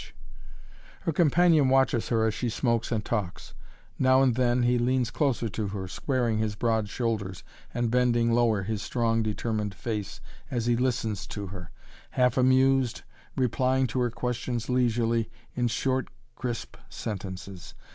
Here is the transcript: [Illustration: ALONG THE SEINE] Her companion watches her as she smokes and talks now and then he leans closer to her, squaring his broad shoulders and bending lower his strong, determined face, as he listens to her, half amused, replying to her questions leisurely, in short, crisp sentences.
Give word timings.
[Illustration: 0.01 0.31
ALONG 0.31 0.71
THE 0.73 0.77
SEINE] 0.79 0.99
Her 0.99 1.11
companion 1.13 1.69
watches 1.69 2.09
her 2.09 2.25
as 2.25 2.33
she 2.33 2.49
smokes 2.49 2.91
and 2.91 3.05
talks 3.05 3.53
now 3.99 4.23
and 4.23 4.33
then 4.33 4.63
he 4.63 4.79
leans 4.79 5.11
closer 5.11 5.47
to 5.49 5.67
her, 5.67 5.87
squaring 5.87 6.39
his 6.39 6.55
broad 6.55 6.89
shoulders 6.89 7.43
and 7.71 7.91
bending 7.91 8.31
lower 8.31 8.63
his 8.63 8.81
strong, 8.81 9.21
determined 9.21 9.75
face, 9.75 10.19
as 10.49 10.65
he 10.65 10.75
listens 10.75 11.27
to 11.27 11.45
her, 11.45 11.69
half 12.09 12.35
amused, 12.35 13.03
replying 13.37 13.85
to 13.85 13.99
her 13.99 14.09
questions 14.09 14.69
leisurely, 14.69 15.29
in 15.53 15.67
short, 15.67 16.07
crisp 16.35 16.77
sentences. 16.89 17.75